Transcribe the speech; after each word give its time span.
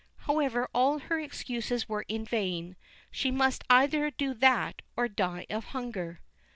However, 0.25 0.67
all 0.73 0.97
her 0.97 1.19
excuses 1.19 1.87
were 1.87 2.05
in 2.07 2.25
vain; 2.25 2.75
she 3.11 3.29
must 3.29 3.63
either 3.69 4.09
do 4.09 4.33
that 4.33 4.81
or 4.97 5.07
die 5.07 5.45
of 5.51 5.65
hunger. 5.77 6.21